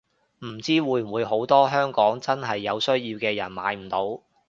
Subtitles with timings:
[0.43, 4.23] 唔知會唔會好多香港真係有需要嘅人買唔到